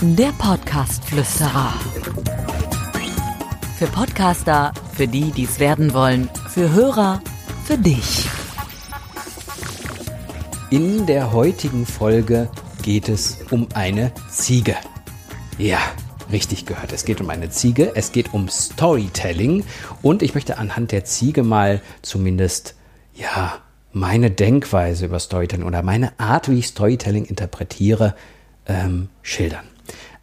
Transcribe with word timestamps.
Der 0.00 0.32
Podcast-Flüsterer. 0.32 1.72
Für 3.78 3.86
Podcaster, 3.86 4.72
für 4.92 5.08
die, 5.08 5.30
die 5.30 5.44
es 5.44 5.58
werden 5.58 5.94
wollen, 5.94 6.28
für 6.48 6.70
Hörer, 6.72 7.22
für 7.64 7.78
dich. 7.78 8.28
In 10.70 11.06
der 11.06 11.32
heutigen 11.32 11.86
Folge 11.86 12.48
geht 12.82 13.08
es 13.08 13.38
um 13.50 13.66
eine 13.74 14.12
Ziege. 14.30 14.76
Ja, 15.56 15.78
richtig 16.30 16.66
gehört. 16.66 16.92
Es 16.92 17.04
geht 17.04 17.20
um 17.20 17.30
eine 17.30 17.48
Ziege, 17.50 17.92
es 17.94 18.12
geht 18.12 18.34
um 18.34 18.48
Storytelling 18.48 19.64
und 20.02 20.22
ich 20.22 20.34
möchte 20.34 20.58
anhand 20.58 20.92
der 20.92 21.04
Ziege 21.04 21.42
mal 21.42 21.80
zumindest, 22.02 22.74
ja, 23.14 23.63
meine 23.94 24.30
Denkweise 24.30 25.06
über 25.06 25.20
Storytelling 25.20 25.64
oder 25.64 25.82
meine 25.82 26.18
Art, 26.18 26.50
wie 26.50 26.58
ich 26.58 26.66
Storytelling 26.66 27.24
interpretiere, 27.24 28.14
ähm, 28.66 29.08
schildern. 29.22 29.64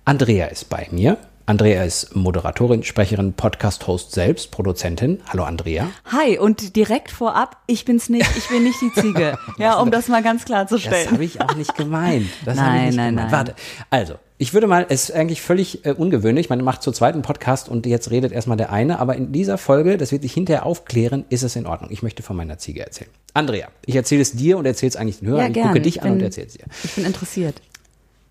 Andrea 0.06 0.48
ist 0.48 0.70
bei 0.70 0.88
mir. 0.92 1.18
Andrea 1.48 1.84
ist 1.84 2.16
Moderatorin, 2.16 2.84
Sprecherin, 2.84 3.34
Podcast-Host 3.34 4.12
selbst, 4.12 4.52
Produzentin. 4.52 5.22
Hallo 5.28 5.44
Andrea. 5.44 5.90
Hi 6.06 6.38
und 6.38 6.76
direkt 6.76 7.10
vorab, 7.12 7.58
ich 7.68 7.84
bin's 7.84 8.10
nicht, 8.10 8.30
ich 8.38 8.48
bin 8.48 8.64
nicht 8.64 8.80
die 8.80 8.92
Ziege. 8.94 9.38
ja, 9.58 9.80
um 9.80 9.92
das 9.92 10.08
mal 10.08 10.22
ganz 10.24 10.46
klarzustellen. 10.46 11.04
Das 11.06 11.14
habe 11.14 11.26
ich 11.26 11.42
auch 11.42 11.56
nicht 11.56 11.76
gemeint. 11.76 12.28
Das 12.46 12.56
nein, 12.56 12.80
ich 12.82 12.86
nicht 12.88 12.96
nein, 12.98 13.10
gemeint. 13.16 13.32
nein. 13.32 13.32
Warte, 13.32 13.56
also, 13.90 14.16
ich 14.38 14.54
würde 14.54 14.68
mal, 14.68 14.86
es 14.90 15.10
ist 15.10 15.16
eigentlich 15.16 15.42
völlig 15.42 15.84
äh, 15.86 15.92
ungewöhnlich, 15.92 16.50
man 16.50 16.64
macht 16.64 16.84
zur 16.84 16.94
zweiten 16.94 17.22
Podcast 17.22 17.68
und 17.70 17.86
jetzt 17.86 18.12
redet 18.12 18.32
erstmal 18.32 18.58
der 18.58 18.72
eine, 18.72 19.00
aber 19.00 19.16
in 19.16 19.32
dieser 19.32 19.58
Folge, 19.58 19.98
das 19.98 20.12
wird 20.12 20.22
sich 20.22 20.34
hinterher 20.34 20.66
aufklären, 20.66 21.26
ist 21.30 21.44
es 21.44 21.56
in 21.56 21.66
Ordnung. 21.66 21.92
Ich 21.92 22.04
möchte 22.04 22.24
von 22.24 22.36
meiner 22.38 22.60
Ziege 22.60 22.82
erzählen. 22.82 23.10
Andrea, 23.34 23.68
ich 23.86 23.96
erzähle 23.96 24.22
es 24.22 24.32
dir 24.34 24.58
und 24.58 24.66
erzähle 24.66 24.92
es 24.92 24.96
eigentlich 24.96 25.20
den 25.20 25.30
Hörern. 25.30 25.54
Ja, 25.54 25.62
ich 25.62 25.68
gucke 25.68 25.82
dich 25.82 25.96
Ich 25.98 26.02
an 26.04 26.12
und 26.12 26.18
bin- 26.20 26.26
erzähle 26.26 26.48
es 26.48 26.54
dir. 26.54 26.66
Ich 26.84 26.96
bin 26.96 27.06
interessiert. 27.06 27.62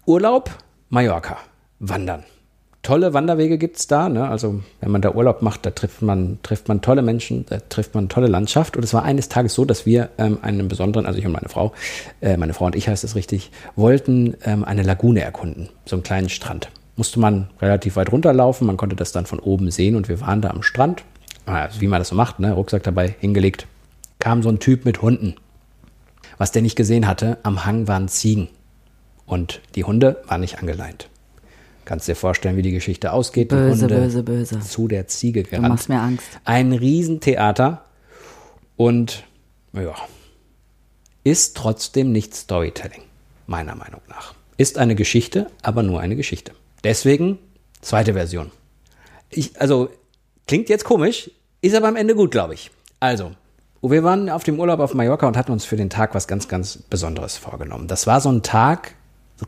Urlaub, 0.06 0.50
Mallorca, 0.88 1.38
Wandern. 1.80 2.24
Tolle 2.82 3.12
Wanderwege 3.12 3.58
gibt's 3.58 3.86
da. 3.86 4.08
Ne? 4.08 4.26
Also 4.26 4.62
wenn 4.80 4.90
man 4.90 5.02
da 5.02 5.12
Urlaub 5.12 5.42
macht, 5.42 5.66
da 5.66 5.70
trifft 5.70 6.00
man, 6.00 6.38
trifft 6.42 6.68
man 6.68 6.80
tolle 6.80 7.02
Menschen, 7.02 7.44
da 7.46 7.58
trifft 7.58 7.94
man 7.94 8.08
tolle 8.08 8.26
Landschaft. 8.26 8.76
Und 8.76 8.82
es 8.82 8.94
war 8.94 9.02
eines 9.02 9.28
Tages 9.28 9.52
so, 9.52 9.66
dass 9.66 9.84
wir 9.84 10.08
ähm, 10.16 10.38
einen 10.40 10.68
besonderen, 10.68 11.04
also 11.04 11.18
ich 11.18 11.26
und 11.26 11.32
meine 11.32 11.50
Frau, 11.50 11.72
äh, 12.22 12.38
meine 12.38 12.54
Frau 12.54 12.66
und 12.66 12.76
ich 12.76 12.88
heißt 12.88 13.04
es 13.04 13.14
richtig, 13.14 13.50
wollten 13.76 14.34
ähm, 14.44 14.64
eine 14.64 14.82
Lagune 14.82 15.20
erkunden, 15.20 15.68
so 15.84 15.96
einen 15.96 16.02
kleinen 16.02 16.30
Strand. 16.30 16.70
Musste 16.96 17.20
man 17.20 17.48
relativ 17.60 17.96
weit 17.96 18.12
runterlaufen, 18.12 18.66
man 18.66 18.78
konnte 18.78 18.96
das 18.96 19.12
dann 19.12 19.26
von 19.26 19.40
oben 19.40 19.70
sehen 19.70 19.94
und 19.94 20.08
wir 20.08 20.20
waren 20.22 20.40
da 20.40 20.50
am 20.50 20.62
Strand. 20.62 21.04
Also 21.44 21.80
wie 21.80 21.86
man 21.86 22.00
das 22.00 22.08
so 22.08 22.14
macht, 22.14 22.40
ne? 22.40 22.52
Rucksack 22.52 22.82
dabei 22.82 23.14
hingelegt. 23.20 23.66
Kam 24.18 24.42
so 24.42 24.48
ein 24.48 24.58
Typ 24.58 24.84
mit 24.84 25.02
Hunden. 25.02 25.34
Was 26.38 26.52
der 26.52 26.62
nicht 26.62 26.76
gesehen 26.76 27.06
hatte, 27.06 27.38
am 27.42 27.66
Hang 27.66 27.88
waren 27.88 28.08
Ziegen. 28.08 28.48
Und 29.26 29.60
die 29.74 29.84
Hunde 29.84 30.22
waren 30.26 30.40
nicht 30.40 30.58
angeleint. 30.58 31.08
Kannst 31.90 32.06
dir 32.06 32.14
vorstellen, 32.14 32.56
wie 32.56 32.62
die 32.62 32.70
Geschichte 32.70 33.12
ausgeht. 33.12 33.48
Böse, 33.48 33.88
böse, 33.88 34.22
böse. 34.22 34.60
zu 34.60 34.86
der 34.86 35.08
Ziege 35.08 35.42
Du 35.42 35.50
gerannt. 35.50 35.70
machst 35.70 35.88
mir 35.88 35.98
Angst. 36.00 36.24
Ein 36.44 36.70
Riesentheater 36.70 37.84
und 38.76 39.24
ja, 39.72 39.96
ist 41.24 41.56
trotzdem 41.56 42.12
nicht 42.12 42.32
Storytelling, 42.36 43.02
meiner 43.48 43.74
Meinung 43.74 44.02
nach. 44.08 44.34
Ist 44.56 44.78
eine 44.78 44.94
Geschichte, 44.94 45.48
aber 45.62 45.82
nur 45.82 45.98
eine 45.98 46.14
Geschichte. 46.14 46.52
Deswegen 46.84 47.40
zweite 47.80 48.12
Version. 48.12 48.52
Ich, 49.28 49.60
also, 49.60 49.88
klingt 50.46 50.68
jetzt 50.68 50.84
komisch, 50.84 51.32
ist 51.60 51.74
aber 51.74 51.88
am 51.88 51.96
Ende 51.96 52.14
gut, 52.14 52.30
glaube 52.30 52.54
ich. 52.54 52.70
Also, 53.00 53.32
wir 53.82 54.04
waren 54.04 54.30
auf 54.30 54.44
dem 54.44 54.60
Urlaub 54.60 54.78
auf 54.78 54.94
Mallorca 54.94 55.26
und 55.26 55.36
hatten 55.36 55.50
uns 55.50 55.64
für 55.64 55.76
den 55.76 55.90
Tag 55.90 56.14
was 56.14 56.28
ganz, 56.28 56.46
ganz 56.46 56.76
Besonderes 56.76 57.36
vorgenommen. 57.36 57.88
Das 57.88 58.06
war 58.06 58.20
so 58.20 58.30
ein 58.30 58.44
Tag, 58.44 58.94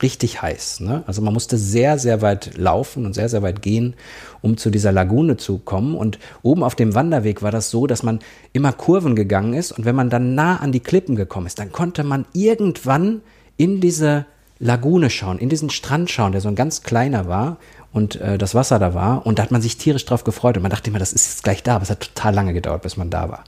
richtig 0.00 0.42
heiß. 0.42 0.80
Ne? 0.80 1.02
Also 1.06 1.20
man 1.22 1.34
musste 1.34 1.58
sehr, 1.58 1.98
sehr 1.98 2.22
weit 2.22 2.56
laufen 2.56 3.04
und 3.04 3.14
sehr, 3.14 3.28
sehr 3.28 3.42
weit 3.42 3.62
gehen, 3.62 3.94
um 4.40 4.56
zu 4.56 4.70
dieser 4.70 4.92
Lagune 4.92 5.36
zu 5.36 5.58
kommen. 5.58 5.94
Und 5.94 6.18
oben 6.42 6.62
auf 6.62 6.74
dem 6.74 6.94
Wanderweg 6.94 7.42
war 7.42 7.50
das 7.50 7.70
so, 7.70 7.86
dass 7.86 8.02
man 8.02 8.20
immer 8.52 8.72
Kurven 8.72 9.16
gegangen 9.16 9.54
ist. 9.54 9.72
Und 9.72 9.84
wenn 9.84 9.94
man 9.94 10.10
dann 10.10 10.34
nah 10.34 10.56
an 10.56 10.72
die 10.72 10.80
Klippen 10.80 11.16
gekommen 11.16 11.46
ist, 11.46 11.58
dann 11.58 11.72
konnte 11.72 12.04
man 12.04 12.24
irgendwann 12.32 13.20
in 13.56 13.80
diese 13.80 14.26
Lagune 14.58 15.10
schauen, 15.10 15.38
in 15.38 15.48
diesen 15.48 15.70
Strand 15.70 16.10
schauen, 16.10 16.32
der 16.32 16.40
so 16.40 16.48
ein 16.48 16.54
ganz 16.54 16.82
kleiner 16.82 17.26
war 17.26 17.56
und 17.92 18.16
äh, 18.20 18.38
das 18.38 18.54
Wasser 18.54 18.78
da 18.78 18.94
war. 18.94 19.26
Und 19.26 19.38
da 19.38 19.42
hat 19.42 19.50
man 19.50 19.60
sich 19.60 19.76
tierisch 19.76 20.04
drauf 20.04 20.24
gefreut. 20.24 20.56
Und 20.56 20.62
man 20.62 20.70
dachte 20.70 20.88
immer, 20.88 20.98
das 20.98 21.12
ist 21.12 21.28
jetzt 21.28 21.44
gleich 21.44 21.62
da. 21.62 21.74
Aber 21.76 21.82
es 21.82 21.90
hat 21.90 22.00
total 22.00 22.34
lange 22.34 22.54
gedauert, 22.54 22.82
bis 22.82 22.96
man 22.96 23.10
da 23.10 23.28
war. 23.28 23.44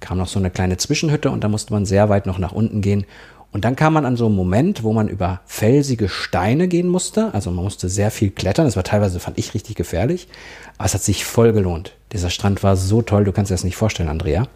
Kam 0.00 0.18
noch 0.18 0.28
so 0.28 0.38
eine 0.38 0.50
kleine 0.50 0.76
Zwischenhütte 0.76 1.30
und 1.30 1.42
da 1.42 1.48
musste 1.48 1.72
man 1.72 1.84
sehr 1.84 2.08
weit 2.08 2.26
noch 2.26 2.38
nach 2.38 2.52
unten 2.52 2.80
gehen. 2.80 3.04
Und 3.50 3.64
dann 3.64 3.76
kam 3.76 3.94
man 3.94 4.04
an 4.04 4.16
so 4.16 4.26
einen 4.26 4.36
Moment, 4.36 4.82
wo 4.82 4.92
man 4.92 5.08
über 5.08 5.40
felsige 5.46 6.08
Steine 6.08 6.68
gehen 6.68 6.88
musste. 6.88 7.32
Also 7.32 7.50
man 7.50 7.64
musste 7.64 7.88
sehr 7.88 8.10
viel 8.10 8.30
klettern. 8.30 8.66
Das 8.66 8.76
war 8.76 8.84
teilweise, 8.84 9.20
fand 9.20 9.38
ich, 9.38 9.54
richtig 9.54 9.74
gefährlich. 9.74 10.28
Aber 10.76 10.86
es 10.86 10.94
hat 10.94 11.02
sich 11.02 11.24
voll 11.24 11.52
gelohnt. 11.52 11.94
Dieser 12.12 12.30
Strand 12.30 12.62
war 12.62 12.76
so 12.76 13.00
toll, 13.02 13.24
du 13.24 13.32
kannst 13.32 13.50
dir 13.50 13.54
das 13.54 13.64
nicht 13.64 13.76
vorstellen, 13.76 14.08
Andrea. 14.08 14.46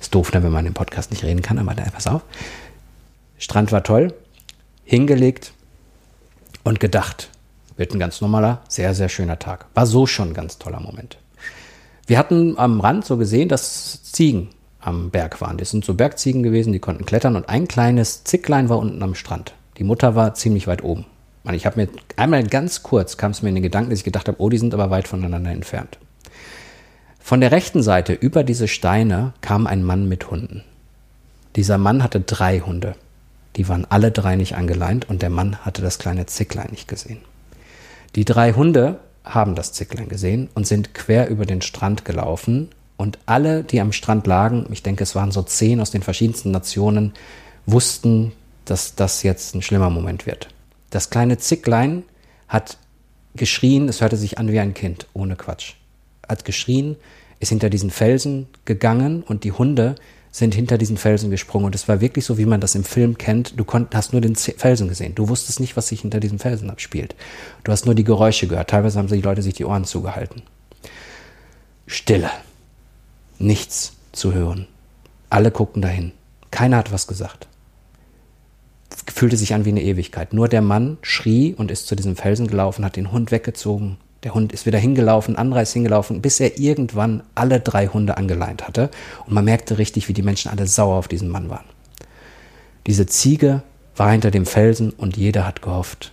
Ist 0.00 0.14
doof, 0.14 0.32
ne, 0.32 0.42
wenn 0.42 0.52
man 0.52 0.66
im 0.66 0.74
Podcast 0.74 1.10
nicht 1.10 1.24
reden 1.24 1.42
kann, 1.42 1.58
aber 1.58 1.74
da, 1.74 1.84
pass 1.90 2.06
auf. 2.06 2.22
Strand 3.38 3.72
war 3.72 3.82
toll, 3.82 4.12
hingelegt 4.84 5.52
und 6.64 6.78
gedacht. 6.78 7.30
Wird 7.76 7.94
ein 7.94 7.98
ganz 7.98 8.20
normaler, 8.20 8.62
sehr, 8.68 8.94
sehr 8.94 9.08
schöner 9.08 9.38
Tag. 9.38 9.66
War 9.74 9.86
so 9.86 10.06
schon 10.06 10.30
ein 10.30 10.34
ganz 10.34 10.58
toller 10.58 10.80
Moment. 10.80 11.18
Wir 12.06 12.18
hatten 12.18 12.58
am 12.58 12.80
Rand 12.80 13.04
so 13.04 13.16
gesehen, 13.16 13.48
dass 13.48 14.02
Ziegen 14.02 14.50
am 14.82 15.10
Berg 15.10 15.40
waren. 15.40 15.56
Das 15.56 15.70
sind 15.70 15.84
so 15.84 15.94
Bergziegen 15.94 16.42
gewesen, 16.42 16.72
die 16.72 16.78
konnten 16.78 17.06
klettern 17.06 17.36
und 17.36 17.48
ein 17.48 17.68
kleines 17.68 18.24
Zicklein 18.24 18.68
war 18.68 18.78
unten 18.78 19.02
am 19.02 19.14
Strand. 19.14 19.54
Die 19.78 19.84
Mutter 19.84 20.14
war 20.14 20.34
ziemlich 20.34 20.66
weit 20.66 20.84
oben. 20.84 21.06
Man, 21.44 21.54
ich 21.54 21.66
habe 21.66 21.80
mir 21.80 21.88
einmal 22.16 22.44
ganz 22.44 22.82
kurz 22.82 23.16
kam 23.16 23.32
es 23.32 23.42
mir 23.42 23.48
in 23.48 23.56
den 23.56 23.62
Gedanken, 23.62 23.90
dass 23.90 24.00
ich 24.00 24.04
gedacht 24.04 24.28
habe, 24.28 24.40
oh, 24.40 24.48
die 24.48 24.58
sind 24.58 24.74
aber 24.74 24.90
weit 24.90 25.08
voneinander 25.08 25.50
entfernt. 25.50 25.98
Von 27.18 27.40
der 27.40 27.52
rechten 27.52 27.82
Seite 27.82 28.12
über 28.12 28.44
diese 28.44 28.68
Steine 28.68 29.32
kam 29.40 29.66
ein 29.66 29.82
Mann 29.82 30.08
mit 30.08 30.30
Hunden. 30.30 30.62
Dieser 31.56 31.78
Mann 31.78 32.02
hatte 32.02 32.20
drei 32.20 32.60
Hunde. 32.60 32.94
Die 33.56 33.68
waren 33.68 33.86
alle 33.88 34.10
drei 34.10 34.36
nicht 34.36 34.56
angeleint 34.56 35.08
und 35.08 35.22
der 35.22 35.30
Mann 35.30 35.56
hatte 35.58 35.82
das 35.82 35.98
kleine 35.98 36.26
Zicklein 36.26 36.70
nicht 36.70 36.88
gesehen. 36.88 37.18
Die 38.16 38.24
drei 38.24 38.52
Hunde 38.52 39.00
haben 39.24 39.54
das 39.54 39.72
Zicklein 39.72 40.08
gesehen 40.08 40.48
und 40.54 40.66
sind 40.66 40.94
quer 40.94 41.28
über 41.28 41.46
den 41.46 41.62
Strand 41.62 42.04
gelaufen. 42.04 42.70
Und 43.02 43.18
alle, 43.26 43.64
die 43.64 43.80
am 43.80 43.90
Strand 43.90 44.28
lagen, 44.28 44.64
ich 44.70 44.84
denke, 44.84 45.02
es 45.02 45.16
waren 45.16 45.32
so 45.32 45.42
zehn 45.42 45.80
aus 45.80 45.90
den 45.90 46.02
verschiedensten 46.02 46.52
Nationen, 46.52 47.14
wussten, 47.66 48.30
dass 48.64 48.94
das 48.94 49.24
jetzt 49.24 49.56
ein 49.56 49.62
schlimmer 49.62 49.90
Moment 49.90 50.24
wird. 50.24 50.46
Das 50.90 51.10
kleine 51.10 51.36
Zicklein 51.36 52.04
hat 52.46 52.78
geschrien, 53.34 53.88
es 53.88 54.00
hörte 54.00 54.16
sich 54.16 54.38
an 54.38 54.52
wie 54.52 54.60
ein 54.60 54.72
Kind, 54.72 55.08
ohne 55.14 55.34
Quatsch. 55.34 55.72
Hat 56.28 56.44
geschrien, 56.44 56.94
ist 57.40 57.48
hinter 57.48 57.70
diesen 57.70 57.90
Felsen 57.90 58.46
gegangen 58.66 59.24
und 59.24 59.42
die 59.42 59.50
Hunde 59.50 59.96
sind 60.30 60.54
hinter 60.54 60.78
diesen 60.78 60.96
Felsen 60.96 61.32
gesprungen. 61.32 61.66
Und 61.66 61.74
es 61.74 61.88
war 61.88 62.00
wirklich 62.00 62.24
so, 62.24 62.38
wie 62.38 62.46
man 62.46 62.60
das 62.60 62.76
im 62.76 62.84
Film 62.84 63.18
kennt. 63.18 63.58
Du 63.58 63.64
konnt, 63.64 63.96
hast 63.96 64.12
nur 64.12 64.22
den 64.22 64.36
Felsen 64.36 64.86
gesehen. 64.86 65.16
Du 65.16 65.28
wusstest 65.28 65.58
nicht, 65.58 65.76
was 65.76 65.88
sich 65.88 66.02
hinter 66.02 66.20
diesem 66.20 66.38
Felsen 66.38 66.70
abspielt. 66.70 67.16
Du 67.64 67.72
hast 67.72 67.84
nur 67.84 67.96
die 67.96 68.04
Geräusche 68.04 68.46
gehört. 68.46 68.70
Teilweise 68.70 69.00
haben 69.00 69.08
die 69.08 69.20
Leute 69.20 69.42
sich 69.42 69.54
die 69.54 69.64
Ohren 69.64 69.84
zugehalten. 69.84 70.42
Stille. 71.88 72.30
Nichts 73.42 73.94
zu 74.12 74.32
hören. 74.32 74.68
Alle 75.28 75.50
guckten 75.50 75.82
dahin. 75.82 76.12
Keiner 76.52 76.76
hat 76.76 76.92
was 76.92 77.08
gesagt. 77.08 77.48
Es 78.88 79.12
fühlte 79.12 79.36
sich 79.36 79.52
an 79.52 79.64
wie 79.64 79.70
eine 79.70 79.82
Ewigkeit. 79.82 80.32
Nur 80.32 80.46
der 80.46 80.62
Mann 80.62 80.98
schrie 81.02 81.52
und 81.52 81.72
ist 81.72 81.88
zu 81.88 81.96
diesem 81.96 82.14
Felsen 82.14 82.46
gelaufen, 82.46 82.84
hat 82.84 82.94
den 82.94 83.10
Hund 83.10 83.32
weggezogen. 83.32 83.96
Der 84.22 84.34
Hund 84.34 84.52
ist 84.52 84.64
wieder 84.64 84.78
hingelaufen, 84.78 85.34
anderer 85.34 85.62
ist 85.62 85.72
hingelaufen, 85.72 86.22
bis 86.22 86.38
er 86.38 86.56
irgendwann 86.56 87.24
alle 87.34 87.58
drei 87.58 87.88
Hunde 87.88 88.16
angeleint 88.16 88.68
hatte. 88.68 88.90
Und 89.26 89.32
man 89.32 89.44
merkte 89.44 89.76
richtig, 89.76 90.08
wie 90.08 90.12
die 90.12 90.22
Menschen 90.22 90.48
alle 90.52 90.68
sauer 90.68 90.94
auf 90.94 91.08
diesen 91.08 91.28
Mann 91.28 91.50
waren. 91.50 91.66
Diese 92.86 93.06
Ziege 93.06 93.62
war 93.96 94.12
hinter 94.12 94.30
dem 94.30 94.46
Felsen 94.46 94.90
und 94.90 95.16
jeder 95.16 95.44
hat 95.44 95.62
gehofft, 95.62 96.12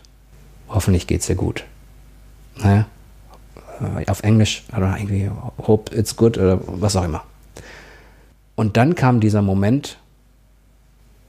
hoffentlich 0.68 1.06
geht's 1.06 1.30
ihr 1.30 1.36
gut. 1.36 1.64
Naja, 2.58 2.82
äh, 2.82 2.84
auf 4.08 4.24
Englisch 4.24 4.64
oder 4.76 4.98
irgendwie 4.98 5.30
hope 5.66 5.96
it's 5.96 6.16
good 6.16 6.38
oder 6.38 6.60
was 6.66 6.96
auch 6.96 7.04
immer. 7.04 7.24
Und 8.56 8.78
dann 8.78 8.96
kam 8.96 9.20
dieser 9.20 9.42
Moment, 9.42 9.98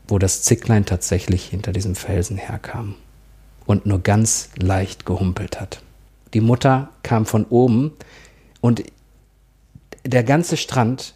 wo 0.09 0.19
das 0.19 0.43
Zicklein 0.43 0.85
tatsächlich 0.85 1.47
hinter 1.47 1.73
diesem 1.73 1.95
Felsen 1.95 2.37
herkam 2.37 2.97
und 3.67 3.87
nur 3.87 4.01
ganz 4.03 4.51
leicht 4.57 5.07
gehumpelt 5.07 5.61
hat. 5.61 5.81
Die 6.35 6.41
Mutter 6.41 6.89
kam 7.03 7.27
von 7.27 7.45
oben 7.45 7.93
und 8.61 8.83
der 10.05 10.25
ganze 10.25 10.57
Strand 10.57 11.15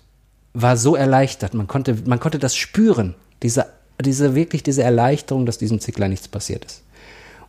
war 0.53 0.77
so 0.77 0.95
erleichtert. 0.95 1.55
Man 1.55 1.67
konnte, 1.67 1.97
man 2.07 2.21
konnte 2.21 2.39
das 2.39 2.55
spüren, 2.55 3.15
diese, 3.43 3.67
diese 4.01 4.35
wirklich 4.35 4.63
diese 4.63 4.83
Erleichterung, 4.83 5.47
dass 5.47 5.59
diesem 5.59 5.81
Zicklein 5.81 6.11
nichts 6.11 6.29
passiert 6.29 6.65
ist. 6.65 6.83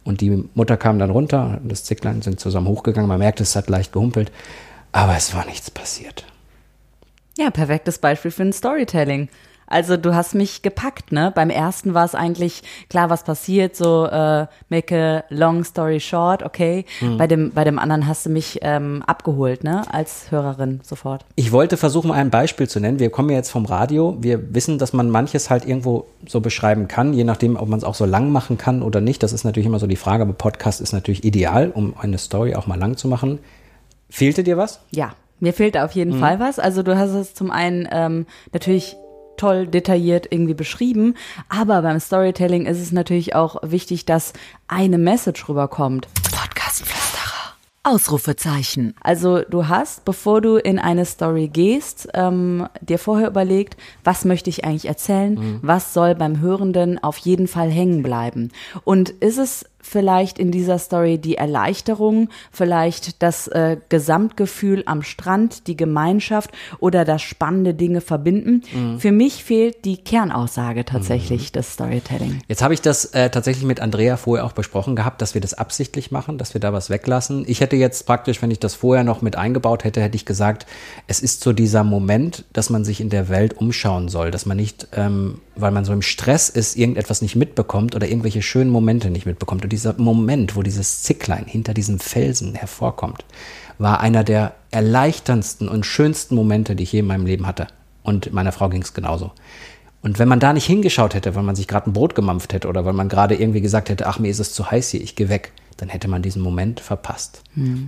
Und 0.06 0.22
die 0.22 0.48
Mutter 0.54 0.78
kam 0.78 1.00
dann 1.00 1.10
runter 1.10 1.60
und 1.62 1.70
das 1.72 1.84
Zicklein 1.84 2.22
sind 2.22 2.40
zusammen 2.40 2.68
hochgegangen. 2.68 3.10
Man 3.10 3.20
merkte, 3.20 3.44
es 3.44 3.56
hat 3.56 3.70
leicht 3.70 3.92
gehumpelt, 3.92 4.32
aber 4.92 5.18
es 5.18 5.34
war 5.34 5.46
nichts 5.46 5.70
passiert. 5.70 6.26
Ja, 7.38 7.50
perfektes 7.50 7.98
Beispiel 7.98 8.32
für 8.32 8.44
ein 8.44 8.54
Storytelling. 8.54 9.28
Also 9.68 9.98
du 9.98 10.14
hast 10.14 10.36
mich 10.36 10.62
gepackt, 10.62 11.12
ne? 11.12 11.32
Beim 11.34 11.50
ersten 11.50 11.94
war 11.94 12.06
es 12.06 12.14
eigentlich 12.16 12.62
klar, 12.90 13.10
was 13.10 13.24
passiert, 13.24 13.76
so 13.76 14.06
äh, 14.06 14.46
make 14.70 14.96
a 14.96 15.24
long 15.30 15.64
story 15.64 16.00
short, 16.00 16.44
okay. 16.44 16.86
Mhm. 17.02 17.18
Bei 17.18 17.28
dem 17.28 17.52
bei 17.52 17.64
dem 17.64 17.80
anderen 17.80 18.08
hast 18.08 18.26
du 18.26 18.30
mich 18.30 18.60
ähm, 18.62 19.04
abgeholt, 19.08 19.64
ne? 19.64 19.82
Als 19.92 20.32
Hörerin 20.32 20.82
sofort. 20.84 21.26
Ich 21.36 21.52
wollte 21.52 21.78
versuchen, 21.78 22.12
ein 22.12 22.30
Beispiel 22.30 22.68
zu 22.70 22.80
nennen. 22.80 23.00
Wir 23.00 23.10
kommen 23.10 23.30
ja 23.30 23.38
jetzt 23.38 23.50
vom 23.50 23.66
Radio. 23.66 24.18
Wir 24.20 24.54
wissen, 24.54 24.78
dass 24.78 24.94
man 24.94 25.10
manches 25.10 25.50
halt 25.50 25.66
irgendwo 25.66 26.06
so 26.28 26.42
beschreiben 26.42 26.88
kann, 26.88 27.14
je 27.14 27.24
nachdem, 27.24 27.56
ob 27.58 27.68
man 27.68 27.80
es 27.80 27.86
auch 27.86 27.96
so 27.96 28.06
lang 28.06 28.32
machen 28.32 28.58
kann 28.58 28.82
oder 28.84 29.02
nicht. 29.02 29.24
Das 29.24 29.34
ist 29.34 29.44
natürlich 29.44 29.68
immer 29.68 29.80
so 29.80 29.88
die 29.88 29.96
Frage, 29.96 30.24
aber 30.24 30.34
Podcast 30.34 30.82
ist 30.82 30.94
natürlich 30.94 31.24
ideal, 31.24 31.72
um 31.74 31.96
eine 32.00 32.18
Story 32.18 32.56
auch 32.56 32.68
mal 32.68 32.78
lang 32.80 32.98
zu 32.98 33.08
machen. 33.08 33.40
Fehlte 34.10 34.44
dir 34.44 34.58
was? 34.58 34.82
Ja, 34.92 35.14
mir 35.40 35.54
fehlt 35.54 35.76
da 35.76 35.86
auf 35.86 35.92
Mhm. 35.96 36.00
jeden 36.00 36.20
Fall 36.20 36.40
was. 36.40 36.60
Also 36.60 36.84
du 36.84 36.98
hast 36.98 37.12
es 37.12 37.34
zum 37.34 37.52
einen 37.52 37.88
ähm, 37.92 38.26
natürlich 38.54 38.96
toll 39.38 39.68
detailliert 39.68 40.28
irgendwie 40.30 40.54
beschrieben, 40.54 41.16
aber 41.50 41.82
beim 41.82 42.00
Storytelling 42.00 42.66
ist 42.66 42.80
es 42.80 42.92
natürlich 42.92 43.36
auch 43.36 43.58
wichtig, 43.64 44.06
dass 44.06 44.34
eine 44.68 44.98
Message 44.98 45.48
rüberkommt. 45.50 46.08
Podcastflüsterer. 46.32 47.06
Ausrufezeichen. 47.84 48.96
Also 49.02 49.42
du 49.42 49.68
hast, 49.68 50.06
bevor 50.06 50.42
du 50.42 50.58
in 50.58 50.80
eine 50.80 51.06
Story 51.06 51.48
gehst, 51.48 52.10
ähm, 52.16 52.68
dir 52.82 52.98
vorher 52.98 53.28
überlegt, 53.28 53.78
was 54.04 54.26
möchte 54.26 54.50
ich 54.50 54.66
eigentlich 54.66 54.88
erzählen, 54.88 55.60
was 55.62 55.94
soll 55.94 56.16
beim 56.16 56.42
Hörenden 56.42 57.02
auf 57.04 57.18
jeden 57.18 57.48
Fall 57.48 57.70
hängen 57.70 58.02
bleiben. 58.02 58.52
Und 58.84 59.12
ist 59.12 59.38
es 59.38 59.66
vielleicht 59.86 60.40
in 60.40 60.52
dieser 60.52 60.80
Story 60.80 61.18
die 61.18 61.36
Erleichterung, 61.36 62.30
vielleicht 62.52 63.22
das 63.22 63.48
äh, 63.48 63.78
Gesamtgefühl 63.90 64.84
am 64.86 65.02
Strand, 65.02 65.68
die 65.68 65.78
Gemeinschaft 65.78 66.52
oder 66.80 67.06
das 67.06 67.22
spannende 67.22 67.74
Dinge 67.74 68.02
verbinden? 68.02 68.64
Für 68.98 69.12
mich 69.12 69.44
fehlt 69.44 69.86
die 69.86 69.98
Kernaussage 69.98 70.86
tatsächlich 70.86 71.52
des 71.52 71.74
Storytelling. 71.74 72.42
Jetzt 72.48 72.62
habe 72.62 72.74
ich 72.74 72.82
das 72.82 73.06
äh, 73.06 73.30
tatsächlich 73.30 73.66
mit 73.66 73.80
Andrea 73.80 74.18
vorher 74.18 74.46
auch 74.46 74.54
besprochen 74.54 74.96
gehabt, 74.96 75.22
dass 75.22 75.34
wir 75.34 75.42
das 75.42 75.54
absichtlich 75.54 76.12
machen, 76.12 76.38
dass 76.38 76.54
wir 76.54 76.62
da 76.62 76.74
was 76.74 76.90
weglassen. 76.90 77.46
Ich 77.48 77.62
hätte 77.62 77.76
jetzt 77.76 78.06
praktisch, 78.06 78.42
wenn 78.42 78.52
ich 78.52 78.60
das 78.60 78.76
vorher 78.76 79.04
noch 79.04 79.22
mit 79.22 79.36
eingebaut 79.36 79.84
hätte, 79.84 80.02
hätte 80.02 80.16
ich 80.16 80.26
gesagt, 80.26 80.66
es 81.08 81.20
ist 81.20 81.42
so 81.42 81.54
dieser 81.54 81.84
Moment, 81.84 82.46
dass 82.54 82.70
man 82.70 82.84
sich 82.84 83.02
in 83.02 83.10
der 83.10 83.30
Welt 83.30 83.58
umschauen 83.58 84.10
soll, 84.10 84.32
dass 84.32 84.46
man 84.46 84.58
nicht, 84.58 84.88
ähm, 84.94 85.42
weil 85.56 85.72
man 85.72 85.86
so 85.86 85.94
im 85.94 86.02
Stress 86.02 86.50
ist, 86.50 86.76
irgendetwas 86.76 87.22
nicht 87.22 87.36
mitbekommt 87.36 87.96
oder 87.96 88.08
irgendwelche 88.08 88.42
schönen 88.42 88.70
Momente 88.70 89.10
nicht 89.10 89.26
mitbekommt. 89.26 89.64
Und 89.64 89.72
dieser 89.76 89.94
Moment, 89.98 90.56
wo 90.56 90.62
dieses 90.64 91.04
Zicklein 91.04 91.46
hinter 91.46 91.74
diesem 91.74 92.00
Felsen 92.00 92.56
hervorkommt, 92.56 93.26
war 93.78 94.00
einer 94.00 94.24
der 94.24 94.54
erleichterndsten 94.72 95.68
und 95.68 95.86
schönsten 95.86 96.36
Momente, 96.36 96.76
die 96.76 96.84
ich 96.84 96.92
je 96.94 97.00
in 97.00 97.08
meinem 97.08 97.26
Leben 97.26 97.46
hatte. 97.46 97.68
Und 98.04 98.32
meiner 98.34 98.52
Frau 98.52 98.70
ging 98.70 98.82
es 98.82 98.94
genauso. 98.94 99.32
Und 100.02 100.20
wenn 100.20 100.28
man 100.28 100.40
da 100.40 100.54
nicht 100.54 100.66
hingeschaut 100.66 101.14
hätte, 101.16 101.36
weil 101.36 101.44
man 101.44 101.56
sich 101.56 101.68
gerade 101.68 101.90
ein 101.90 101.94
Brot 101.94 102.16
gemampft 102.16 102.54
hätte 102.54 102.68
oder 102.68 102.86
weil 102.86 102.94
man 102.94 103.10
gerade 103.10 103.36
irgendwie 103.36 103.62
gesagt 103.62 103.90
hätte, 103.90 104.06
ach, 104.08 104.20
mir 104.20 104.30
ist 104.30 104.40
es 104.40 104.54
zu 104.54 104.70
heiß 104.70 104.90
hier, 104.92 105.02
ich 105.02 105.16
gehe 105.16 105.30
weg, 105.30 105.52
dann 105.78 105.90
hätte 105.90 106.08
man 106.08 106.22
diesen 106.22 106.42
Moment 106.42 106.80
verpasst. 106.80 107.42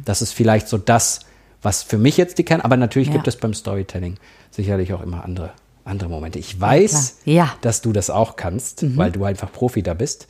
Das 0.04 0.22
ist 0.22 0.34
vielleicht 0.34 0.68
so 0.68 0.78
das, 0.78 1.20
was 1.62 1.84
für 1.84 1.98
mich 1.98 2.18
jetzt 2.18 2.38
die 2.40 2.44
Kern, 2.44 2.62
aber 2.62 2.76
natürlich 2.76 3.08
Ja. 3.10 3.14
gibt 3.14 3.28
es 3.28 3.38
beim 3.38 3.54
Storytelling 3.54 4.18
sicherlich 4.52 4.94
auch 4.94 5.02
immer 5.02 5.24
andere, 5.24 5.52
andere 5.86 6.10
Momente. 6.10 6.40
Ich 6.40 6.60
weiß, 6.60 7.20
klar. 7.24 7.36
Ja. 7.36 7.54
dass 7.62 7.82
du 7.82 7.94
das 7.94 8.10
auch 8.10 8.36
kannst, 8.36 8.98
weil 8.98 9.12
du 9.12 9.24
einfach 9.24 9.52
Profi 9.52 9.84
da 9.84 9.94
bist. 9.94 10.28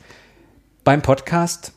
Beim 0.88 1.02
Podcast 1.02 1.74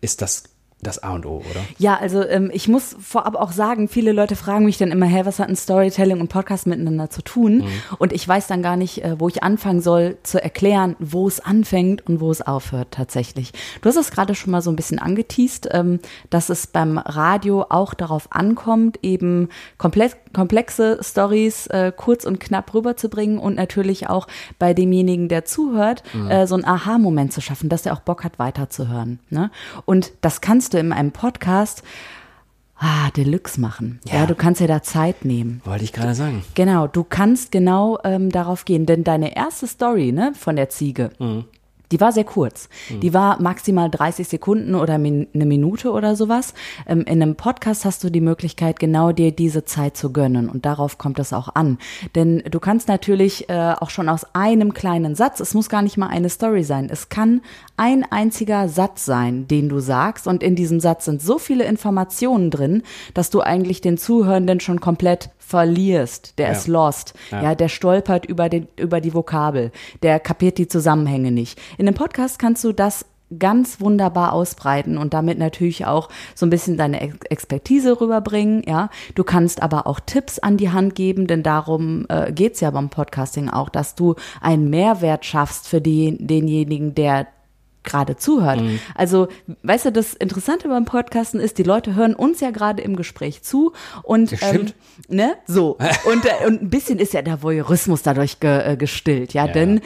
ist 0.00 0.22
das 0.22 0.44
das 0.80 1.02
A 1.02 1.14
und 1.14 1.26
O, 1.26 1.42
oder? 1.50 1.60
Ja, 1.78 1.96
also 1.96 2.22
ähm, 2.26 2.50
ich 2.52 2.68
muss 2.68 2.96
vorab 2.98 3.34
auch 3.34 3.52
sagen, 3.52 3.88
viele 3.88 4.12
Leute 4.12 4.36
fragen 4.36 4.64
mich 4.64 4.78
dann 4.78 4.92
immer, 4.92 5.06
hä, 5.06 5.22
was 5.24 5.38
hat 5.38 5.48
ein 5.48 5.56
Storytelling 5.56 6.20
und 6.20 6.28
Podcast 6.28 6.66
miteinander 6.66 7.10
zu 7.10 7.22
tun? 7.22 7.58
Mhm. 7.58 7.68
Und 7.98 8.12
ich 8.12 8.26
weiß 8.26 8.46
dann 8.46 8.62
gar 8.62 8.76
nicht, 8.76 9.04
äh, 9.04 9.18
wo 9.18 9.28
ich 9.28 9.42
anfangen 9.42 9.80
soll 9.80 10.16
zu 10.22 10.42
erklären, 10.42 10.96
wo 10.98 11.28
es 11.28 11.40
anfängt 11.40 12.06
und 12.06 12.20
wo 12.20 12.30
es 12.30 12.40
aufhört 12.40 12.92
tatsächlich. 12.92 13.52
Du 13.82 13.88
hast 13.90 13.96
es 13.96 14.10
gerade 14.10 14.34
schon 14.34 14.52
mal 14.52 14.62
so 14.62 14.70
ein 14.70 14.76
bisschen 14.76 14.98
angeteased, 14.98 15.68
ähm, 15.72 16.00
dass 16.30 16.48
es 16.48 16.66
beim 16.66 16.96
Radio 16.96 17.66
auch 17.68 17.92
darauf 17.92 18.28
ankommt, 18.30 19.00
eben 19.02 19.50
komplett 19.76 20.16
komplexe 20.34 20.98
Stories 21.02 21.66
äh, 21.68 21.92
kurz 21.96 22.24
und 22.24 22.40
knapp 22.40 22.74
rüberzubringen 22.74 23.38
und 23.38 23.54
natürlich 23.54 24.08
auch 24.08 24.26
bei 24.58 24.74
demjenigen, 24.74 25.28
der 25.28 25.44
zuhört, 25.44 26.02
äh, 26.28 26.46
so 26.46 26.54
einen 26.54 26.64
Aha-Moment 26.64 27.32
zu 27.32 27.40
schaffen, 27.40 27.68
dass 27.68 27.82
der 27.82 27.94
auch 27.94 28.00
Bock 28.00 28.24
hat, 28.24 28.38
weiterzuhören. 28.38 29.18
Ne? 29.30 29.50
Und 29.86 30.12
das 30.20 30.40
kannst 30.40 30.74
du 30.74 30.78
in 30.78 30.92
einem 30.92 31.12
Podcast 31.12 31.82
ah, 32.76 33.10
Deluxe 33.16 33.60
machen. 33.60 34.00
Ja. 34.04 34.16
Ja. 34.16 34.26
du 34.26 34.34
kannst 34.34 34.60
ja 34.60 34.66
da 34.66 34.82
Zeit 34.82 35.24
nehmen. 35.24 35.62
Wollte 35.64 35.84
ich 35.84 35.92
gerade 35.92 36.14
sagen. 36.14 36.44
Genau, 36.54 36.86
du 36.86 37.04
kannst 37.04 37.52
genau 37.52 37.98
ähm, 38.04 38.30
darauf 38.30 38.64
gehen, 38.64 38.86
denn 38.86 39.04
deine 39.04 39.36
erste 39.36 39.66
Story 39.66 40.12
ne, 40.12 40.32
von 40.34 40.56
der 40.56 40.68
Ziege, 40.68 41.10
die 41.94 42.00
war 42.00 42.10
sehr 42.10 42.24
kurz. 42.24 42.68
Die 42.90 43.14
war 43.14 43.40
maximal 43.40 43.88
30 43.88 44.26
Sekunden 44.26 44.74
oder 44.74 44.98
min 44.98 45.28
eine 45.32 45.46
Minute 45.46 45.92
oder 45.92 46.16
sowas. 46.16 46.52
Ähm, 46.88 47.02
in 47.02 47.22
einem 47.22 47.36
Podcast 47.36 47.84
hast 47.84 48.02
du 48.02 48.10
die 48.10 48.20
Möglichkeit, 48.20 48.80
genau 48.80 49.12
dir 49.12 49.30
diese 49.30 49.64
Zeit 49.64 49.96
zu 49.96 50.12
gönnen 50.12 50.48
und 50.48 50.66
darauf 50.66 50.98
kommt 50.98 51.20
es 51.20 51.32
auch 51.32 51.54
an. 51.54 51.78
Denn 52.16 52.42
du 52.50 52.58
kannst 52.58 52.88
natürlich 52.88 53.48
äh, 53.48 53.74
auch 53.78 53.90
schon 53.90 54.08
aus 54.08 54.26
einem 54.34 54.74
kleinen 54.74 55.14
Satz, 55.14 55.38
es 55.38 55.54
muss 55.54 55.68
gar 55.68 55.82
nicht 55.82 55.96
mal 55.96 56.08
eine 56.08 56.30
Story 56.30 56.64
sein, 56.64 56.88
es 56.90 57.10
kann 57.10 57.42
ein 57.76 58.04
einziger 58.10 58.68
Satz 58.68 59.04
sein, 59.04 59.46
den 59.46 59.68
du 59.68 59.78
sagst 59.78 60.26
und 60.26 60.42
in 60.42 60.56
diesem 60.56 60.80
Satz 60.80 61.04
sind 61.04 61.22
so 61.22 61.38
viele 61.38 61.62
Informationen 61.62 62.50
drin, 62.50 62.82
dass 63.14 63.30
du 63.30 63.40
eigentlich 63.40 63.82
den 63.82 63.98
Zuhörenden 63.98 64.58
schon 64.58 64.80
komplett 64.80 65.30
verlierst. 65.46 66.38
Der 66.38 66.46
Ja. 66.48 66.52
ist 66.52 66.66
lost. 66.68 67.14
Ja. 67.30 67.42
Ja. 67.42 67.54
der 67.54 67.68
stolpert 67.68 68.26
über, 68.26 68.48
den, 68.48 68.68
über 68.76 69.00
die 69.00 69.14
Vokabel. 69.14 69.70
Der 70.02 70.20
kapiert 70.20 70.58
die 70.58 70.68
Zusammenhänge 70.68 71.30
nicht. 71.32 71.60
In 71.78 71.86
einem 71.86 71.96
Podcast 71.96 72.38
kannst 72.38 72.64
du 72.64 72.72
das 72.72 73.06
ganz 73.38 73.80
wunderbar 73.80 74.32
ausbreiten 74.32 74.96
und 74.98 75.12
damit 75.14 75.38
natürlich 75.38 75.86
auch 75.86 76.08
so 76.34 76.46
ein 76.46 76.50
bisschen 76.50 76.76
deine 76.76 77.00
Ex 77.00 77.16
Expertise 77.30 78.00
rüberbringen, 78.00 78.62
ja. 78.66 78.90
Du 79.14 79.24
kannst 79.24 79.62
aber 79.62 79.86
auch 79.86 79.98
Tipps 79.98 80.38
an 80.38 80.56
die 80.56 80.70
Hand 80.70 80.94
geben, 80.94 81.26
denn 81.26 81.42
darum 81.42 82.06
äh, 82.10 82.30
geht's 82.32 82.60
ja 82.60 82.70
beim 82.70 82.90
Podcasting 82.90 83.48
auch, 83.48 83.70
dass 83.70 83.94
du 83.94 84.14
einen 84.40 84.70
Mehrwert 84.70 85.24
schaffst 85.24 85.66
für 85.66 85.80
den, 85.80 86.24
denjenigen, 86.26 86.94
der 86.94 87.26
gerade 87.84 88.16
zuhört. 88.16 88.60
Also, 88.94 89.28
weißt 89.62 89.86
du, 89.86 89.92
das 89.92 90.14
Interessante 90.14 90.68
beim 90.68 90.84
Podcasten 90.84 91.38
ist, 91.40 91.58
die 91.58 91.62
Leute 91.62 91.94
hören 91.94 92.14
uns 92.14 92.40
ja 92.40 92.50
gerade 92.50 92.82
im 92.82 92.96
Gespräch 92.96 93.42
zu 93.42 93.72
und 94.02 94.32
Das. 94.32 94.42
Ähm, 94.42 94.66
ne, 95.08 95.34
so 95.46 95.76
und, 96.12 96.24
äh, 96.24 96.46
und 96.46 96.62
ein 96.62 96.70
bisschen 96.70 96.98
ist 96.98 97.12
ja 97.12 97.22
der 97.22 97.42
Voyeurismus 97.42 98.02
dadurch 98.02 98.40
ge, 98.40 98.72
äh, 98.72 98.76
gestillt, 98.76 99.34
ja, 99.34 99.46
Ja. 99.46 99.52
denn 99.52 99.80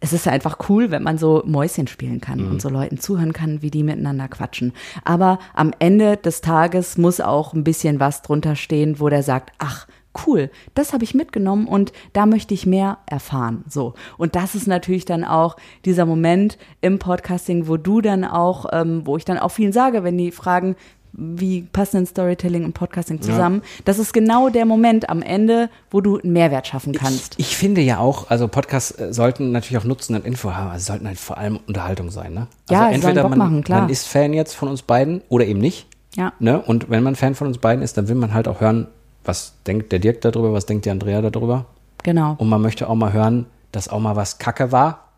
es 0.00 0.12
ist 0.12 0.26
ja 0.26 0.32
einfach 0.32 0.58
cool, 0.68 0.90
wenn 0.90 1.02
man 1.02 1.16
so 1.16 1.42
Mäuschen 1.46 1.86
spielen 1.86 2.20
kann 2.20 2.40
Mhm. 2.44 2.50
und 2.50 2.62
so 2.62 2.68
Leuten 2.68 2.98
zuhören 2.98 3.32
kann, 3.32 3.62
wie 3.62 3.70
die 3.70 3.82
miteinander 3.82 4.28
quatschen. 4.28 4.72
Aber 5.04 5.38
am 5.54 5.72
Ende 5.78 6.18
des 6.18 6.42
Tages 6.42 6.98
muss 6.98 7.20
auch 7.20 7.54
ein 7.54 7.64
bisschen 7.64 8.00
was 8.00 8.20
drunter 8.20 8.54
stehen, 8.56 9.00
wo 9.00 9.08
der 9.08 9.22
sagt, 9.22 9.52
ach, 9.58 9.86
cool, 10.26 10.50
das 10.74 10.92
habe 10.92 11.04
ich 11.04 11.14
mitgenommen 11.14 11.66
und 11.66 11.92
da 12.12 12.26
möchte 12.26 12.54
ich 12.54 12.66
mehr 12.66 12.98
erfahren. 13.06 13.64
So. 13.68 13.94
Und 14.18 14.36
das 14.36 14.54
ist 14.54 14.66
natürlich 14.66 15.04
dann 15.04 15.24
auch 15.24 15.56
dieser 15.84 16.06
Moment 16.06 16.58
im 16.80 16.98
Podcasting, 16.98 17.68
wo 17.68 17.76
du 17.76 18.00
dann 18.00 18.24
auch, 18.24 18.66
ähm, 18.72 19.02
wo 19.04 19.16
ich 19.16 19.24
dann 19.24 19.38
auch 19.38 19.50
vielen 19.50 19.72
sage, 19.72 20.04
wenn 20.04 20.18
die 20.18 20.30
fragen, 20.30 20.76
wie 21.16 21.62
passen 21.62 21.98
denn 21.98 22.06
Storytelling 22.06 22.64
und 22.64 22.72
Podcasting 22.72 23.22
zusammen? 23.22 23.62
Das 23.84 23.98
ist 23.98 24.12
genau 24.12 24.48
der 24.48 24.66
Moment 24.66 25.08
am 25.08 25.22
Ende, 25.22 25.70
wo 25.90 26.00
du 26.00 26.18
einen 26.18 26.32
Mehrwert 26.32 26.66
schaffen 26.66 26.92
kannst. 26.92 27.34
Ich 27.38 27.56
finde 27.56 27.80
ja 27.82 27.98
auch, 27.98 28.30
also 28.30 28.48
Podcasts 28.48 28.90
äh, 28.98 29.12
sollten 29.12 29.52
natürlich 29.52 29.78
auch 29.78 29.86
Nutzen 29.86 30.16
und 30.16 30.26
Info 30.26 30.54
haben, 30.54 30.70
also 30.70 30.86
sollten 30.86 31.06
halt 31.06 31.18
vor 31.18 31.38
allem 31.38 31.60
Unterhaltung 31.66 32.10
sein, 32.10 32.34
ne? 32.34 32.48
Ja, 32.68 32.86
also 32.86 33.00
sollen 33.00 33.14
Bock 33.14 33.30
man, 33.30 33.38
machen, 33.38 33.64
klar. 33.64 33.82
man 33.82 33.90
ist 33.90 34.08
Fan 34.08 34.32
jetzt 34.32 34.54
von 34.54 34.68
uns 34.68 34.82
beiden 34.82 35.22
oder 35.28 35.46
eben 35.46 35.60
nicht. 35.60 35.86
Ja. 36.16 36.32
Ne? 36.38 36.60
Und 36.60 36.90
wenn 36.90 37.02
man 37.02 37.16
Fan 37.16 37.34
von 37.34 37.46
uns 37.46 37.58
beiden 37.58 37.82
ist, 37.82 37.96
dann 37.96 38.08
will 38.08 38.14
man 38.16 38.34
halt 38.34 38.48
auch 38.48 38.60
hören, 38.60 38.88
was 39.24 39.54
denkt 39.66 39.92
der 39.92 39.98
Dirk 39.98 40.20
darüber, 40.20 40.52
was 40.52 40.66
denkt 40.66 40.84
die 40.84 40.90
Andrea 40.90 41.20
darüber. 41.22 41.66
Genau. 42.02 42.34
Und 42.38 42.48
man 42.48 42.60
möchte 42.60 42.88
auch 42.88 42.94
mal 42.94 43.12
hören, 43.12 43.46
dass 43.72 43.88
auch 43.88 44.00
mal 44.00 44.16
was 44.16 44.38
Kacke 44.38 44.72
war. 44.72 45.08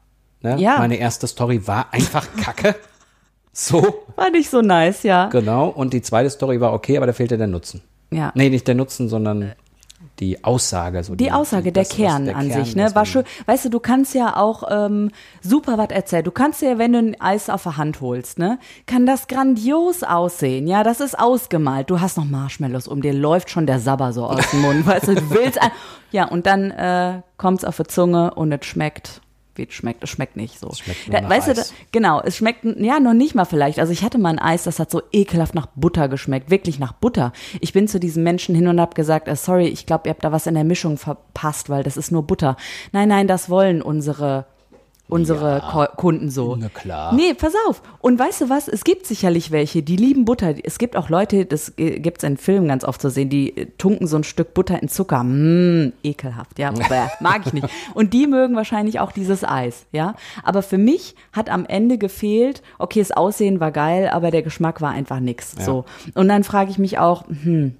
Ne? 0.43 0.57
Ja. 0.59 0.79
Meine 0.79 0.97
erste 0.97 1.27
Story 1.27 1.67
war 1.67 1.93
einfach 1.93 2.27
Kacke. 2.43 2.75
so, 3.53 4.05
War 4.15 4.31
nicht 4.31 4.51
so 4.51 4.61
nice, 4.61 5.03
ja. 5.03 5.29
genau. 5.29 5.69
Und 5.69 5.93
die 5.93 6.03
zweite 6.03 6.31
Story 6.31 6.61
war 6.61 6.73
okay, 6.73 6.97
aber 6.97 7.07
da 7.07 7.13
fehlte 7.13 7.37
der 7.39 7.47
Nutzen. 7.47 7.83
Ja. 8.11 8.33
Nee, 8.35 8.51
nicht 8.51 8.69
der 8.69 8.75
Nutzen, 8.75 9.09
sondern 9.09 9.53
die 10.21 10.45
Aussage. 10.45 11.03
So 11.05 11.15
Die 11.15 11.33
Aussage, 11.33 11.73
der 11.73 11.85
das, 11.85 11.91
was 11.91 11.97
Kern 11.97 12.25
der 12.27 12.37
an 12.37 12.49
Kern, 12.49 12.65
sich, 12.65 12.77
ne? 12.77 12.95
War 12.95 13.07
schön. 13.07 13.25
Weißt 13.47 13.67
du, 13.67 13.69
du 13.69 13.81
kannst 13.81 14.15
ja 14.15 14.37
auch 14.37 14.65
ähm, 14.71 15.11
super 15.43 15.79
was 15.79 15.91
erzählen. 15.91 16.25
Du 16.25 16.31
kannst 16.31 16.63
ja, 16.63 16.79
wenn 16.79 16.93
du 16.93 16.99
ein 16.99 17.21
Eis 17.21 17.51
auf 17.51 17.65
der 17.65 17.77
Hand 17.77 18.01
holst, 18.01 18.39
ne, 18.39 18.59
kann 18.87 19.07
das 19.07 19.27
grandios 19.29 20.03
aussehen. 20.03 20.67
Ja, 20.67 20.83
das 20.83 21.01
ist 21.01 21.19
ausgemalt. 21.19 21.91
Du 21.91 22.01
hast 22.01 22.17
noch 22.17 22.25
Marshmallows 22.25 22.89
um 22.89 23.03
dir, 23.03 23.13
läuft 23.13 23.51
schon 23.51 23.67
der 23.67 23.81
Sabber 23.81 24.13
so 24.13 24.27
aus 24.27 24.51
dem 24.51 24.63
Mund. 24.63 24.87
weißt 24.87 25.09
du, 25.09 25.15
du 25.15 25.31
willst 25.31 25.61
ein, 25.61 25.71
ja, 26.11 26.27
und 26.27 26.47
dann 26.47 26.71
äh, 26.71 27.21
kommt's 27.37 27.65
auf 27.65 27.77
die 27.77 27.85
Zunge 27.85 28.35
und 28.35 28.53
es 28.53 28.65
schmeckt 28.67 29.21
es 29.65 29.75
schmeckt. 29.75 30.03
Es 30.05 30.11
schmeckt 30.11 30.37
nicht 30.37 30.59
so. 30.59 30.73
Schmeckt 30.73 31.13
da, 31.13 31.29
weißt 31.29 31.49
Eis. 31.49 31.57
du, 31.57 31.63
da, 31.63 31.69
genau, 31.93 32.21
es 32.21 32.37
schmeckt, 32.37 32.65
ja, 32.65 33.01
noch 33.01 33.15
nicht 33.15 33.35
mal 33.35 33.45
vielleicht. 33.45 33.79
Also 33.79 33.93
ich 33.93 34.03
hatte 34.05 34.19
mal 34.19 34.31
ein 34.31 34.39
Eis, 34.39 34.65
das 34.65 34.79
hat 34.79 34.91
so 34.91 35.03
ekelhaft 35.13 35.55
nach 35.55 35.67
Butter 35.75 36.09
geschmeckt, 36.09 36.51
wirklich 36.51 36.79
nach 36.79 36.93
Butter. 36.93 37.33
Ich 37.61 37.73
bin 37.73 37.89
zu 37.89 37.99
diesem 38.01 38.23
Menschen 38.23 38.55
hin 38.55 38.69
und 38.69 38.81
habe 38.81 38.95
gesagt, 38.95 39.29
äh, 39.29 39.37
sorry, 39.37 39.67
ich 39.69 39.87
glaube, 39.87 40.09
ihr 40.09 40.11
habt 40.11 40.25
da 40.25 40.33
was 40.33 40.47
in 40.47 40.55
der 40.55 40.65
Mischung 40.65 40.99
verpasst, 40.99 41.69
weil 41.71 41.83
das 41.83 41.97
ist 41.97 42.13
nur 42.13 42.23
Butter. 42.23 42.57
Nein, 42.93 43.09
nein, 43.09 43.27
das 43.27 43.51
wollen 43.51 43.83
unsere 43.83 44.47
unsere 45.09 45.59
Ja. 45.59 45.87
Kunden 45.97 46.31
so. 46.31 46.57
Na 46.59 46.69
klar. 46.69 47.15
Nee, 47.15 47.35
pass 47.35 47.55
auf. 47.69 47.83
Und 48.01 48.19
weißt 48.19 48.41
du 48.43 48.49
was? 48.51 48.69
Es 48.69 48.85
gibt 48.85 49.07
sicherlich 49.07 49.51
welche, 49.51 49.83
die 49.83 49.97
lieben 49.97 50.25
Butter. 50.25 50.55
Es 50.65 50.79
gibt 50.79 50.97
auch 50.97 51.09
Leute, 51.09 51.45
das 51.47 51.75
gibt's 51.77 52.25
in 52.25 52.37
Filmen 52.37 52.69
ganz 52.69 52.85
oft 52.85 53.01
zu 53.01 53.11
sehen, 53.11 53.29
die 53.29 53.57
äh, 53.57 53.67
tunken 53.79 54.07
so 54.07 54.17
ein 54.17 54.25
Stück 54.25 54.55
Butter 54.55 54.83
in 54.83 54.89
Zucker. 54.89 55.23
Mmm, 55.23 55.93
ekelhaft, 56.03 56.59
ja. 56.59 56.73
Mag 57.21 57.47
ich 57.47 57.53
nicht. 57.53 57.69
Und 57.95 58.13
die 58.13 58.27
mögen 58.27 58.57
wahrscheinlich 58.57 59.01
auch 59.01 59.13
dieses 59.13 59.45
Eis, 59.45 59.87
ja. 59.93 60.15
Aber 60.43 60.63
für 60.63 60.79
mich 60.79 61.15
hat 61.33 61.51
am 61.51 61.67
Ende 61.67 61.99
gefehlt, 61.99 62.63
okay, 62.79 63.01
das 63.01 63.13
Aussehen 63.13 63.61
war 63.61 63.71
geil, 63.71 64.09
aber 64.09 64.31
der 64.31 64.43
Geschmack 64.43 64.81
war 64.81 64.91
einfach 64.91 65.21
nix. 65.21 65.53
So. 65.59 65.85
Und 66.15 66.29
dann 66.29 66.43
frage 66.45 66.71
ich 66.71 66.79
mich 66.79 66.99
auch, 66.99 67.25
hm, 67.29 67.77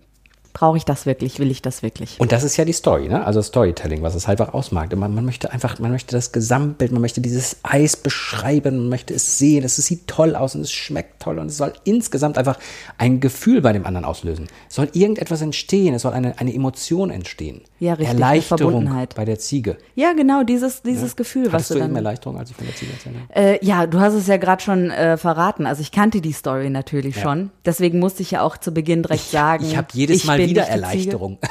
brauche 0.57 0.79
ich 0.79 0.87
das 0.87 1.05
wirklich? 1.05 1.39
Will 1.39 1.51
ich 1.51 1.61
das 1.61 1.83
wirklich? 1.83 2.19
Und 2.19 2.33
das 2.33 2.43
ist 2.43 2.57
ja 2.57 2.65
die 2.65 2.73
Story, 2.73 3.09
ne? 3.09 3.27
Also 3.27 3.43
Storytelling, 3.43 4.01
was 4.01 4.15
es 4.15 4.27
halt 4.27 4.41
auch 4.41 4.55
ausmacht. 4.55 4.97
Man, 4.97 5.15
man 5.15 5.27
möchte 5.27 5.53
einfach, 5.53 5.79
man 5.81 5.91
möchte 5.91 6.17
das 6.17 6.33
Gesamtbild, 6.33 6.93
man 6.93 7.03
möchte 7.03 7.21
dieses 7.21 7.59
Eis 7.63 7.95
beschreiben, 7.95 8.79
man 8.79 8.89
möchte 8.89 9.13
es 9.13 9.37
sehen, 9.37 9.65
es 9.65 9.77
sieht 9.77 10.07
toll 10.07 10.35
aus 10.35 10.55
und 10.55 10.63
es 10.63 10.73
schmeckt 10.73 11.21
toll 11.23 11.39
und 11.39 11.49
es 11.49 11.59
soll 11.59 11.75
insgesamt 11.85 12.39
einfach 12.39 12.59
ein 12.97 13.21
Gefühl 13.21 13.61
bei 13.61 13.75
dem 13.75 13.85
anderen 13.85 14.07
auslösen. 14.07 14.47
Es 14.67 14.77
soll 14.77 14.89
irgendetwas 14.95 15.43
entstehen, 15.43 15.93
es 15.93 16.03
soll 16.03 16.15
eine, 16.15 16.39
eine 16.39 16.55
Emotion 16.55 17.11
entstehen. 17.11 17.61
Ja, 17.79 17.93
richtig, 17.93 18.15
Erleichterung 18.15 19.07
bei 19.15 19.27
der 19.27 19.39
Ziege. 19.39 19.77
Ja, 19.95 20.15
genau, 20.15 20.43
dieses, 20.43 20.81
dieses 20.81 21.17
Gefühl, 21.17 21.49
was 21.49 21.53
Hattest 21.53 21.71
du 21.71 21.75
du 21.75 21.81
dann. 21.81 21.91
eben 21.91 21.97
Erleichterung, 21.97 22.39
als 22.39 22.49
ich 22.49 22.57
von 22.57 22.65
der 22.65 22.75
Ziege 22.75 22.93
erzählt 22.93 23.17
habe? 23.29 23.59
Äh, 23.61 23.63
ja, 23.63 23.87
du 23.87 24.01
hast 24.01 24.15
es 24.15 24.27
ja 24.27 24.39
gerade 24.39 24.63
schon 24.63 24.91
äh, 24.91 25.19
verraten. 25.19 25.67
Also 25.67 25.83
ich 25.83 25.93
kannte 25.93 26.23
die 26.23 26.33
Story 26.33 26.71
natürlich 26.71 27.21
schon. 27.21 27.51
Deswegen 27.67 27.99
musste 27.99 28.23
ich 28.23 28.31
ja 28.31 28.41
auch 28.41 28.57
zu 28.57 28.73
Beginn 28.73 29.03
direkt 29.03 29.31
sagen. 29.31 29.67
Ich 29.67 29.77
habe 29.77 29.89
jedes 29.93 30.17
ich 30.19 30.25
Mal 30.25 30.46
bin 30.47 30.57
wieder 30.57 30.63
nicht 30.63 30.69
die 30.71 30.81
Erleichterung. 30.83 31.39